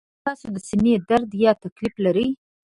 ایا 0.09 0.15
تاسو 0.27 0.45
د 0.55 0.57
سینې 0.67 0.93
درد 1.09 1.31
یا 1.43 1.51
تکلیف 1.63 1.93
لرئ؟ 2.05 2.27